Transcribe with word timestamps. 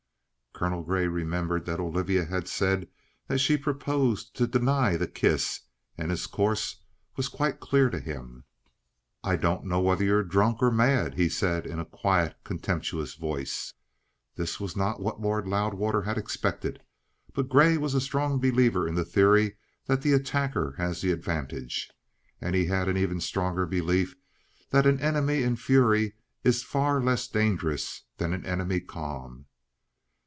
Colonel 0.53 0.83
Grey 0.83 1.07
remembered 1.07 1.65
that 1.65 1.79
Olivia 1.79 2.23
had 2.25 2.47
said 2.47 2.87
that 3.25 3.39
she 3.39 3.57
proposed 3.57 4.35
to 4.35 4.45
deny 4.45 4.95
the 4.95 5.07
kiss, 5.07 5.61
and 5.97 6.11
his 6.11 6.27
course 6.27 6.83
was 7.17 7.29
quite 7.29 7.59
clear 7.59 7.89
to 7.89 7.99
him. 7.99 8.43
"I 9.23 9.37
don't 9.37 9.65
know 9.65 9.79
whether 9.79 10.03
you're 10.03 10.21
drunk, 10.21 10.61
or 10.61 10.69
mad," 10.69 11.15
he 11.15 11.29
said 11.29 11.65
in 11.65 11.79
a 11.79 11.85
quiet, 11.85 12.35
contemptuous 12.43 13.15
voice. 13.15 13.73
This 14.35 14.57
again 14.57 14.63
was 14.65 14.75
not 14.75 14.99
what 15.01 15.19
Lord 15.19 15.47
Loudwater 15.47 16.03
had 16.03 16.19
expected. 16.19 16.83
But 17.33 17.49
Grey 17.49 17.77
was 17.77 17.95
a 17.95 18.01
strong 18.01 18.39
believer 18.39 18.87
in 18.87 18.93
the 18.93 19.05
theory 19.05 19.57
that 19.87 20.03
the 20.03 20.13
attacker 20.13 20.75
has 20.77 21.01
the 21.01 21.11
advantage, 21.11 21.89
and 22.39 22.55
he 22.55 22.65
had 22.65 22.87
an 22.87 22.97
even 22.97 23.19
stronger 23.19 23.65
belief 23.65 24.15
that 24.69 24.85
an 24.85 24.99
enemy 24.99 25.41
in 25.41 25.53
a 25.53 25.57
fury 25.57 26.13
is 26.43 26.61
far 26.61 27.01
less 27.01 27.27
dangerous 27.27 28.03
than 28.19 28.31
an 28.31 28.45
enemy 28.45 28.79
calm. 28.79 29.47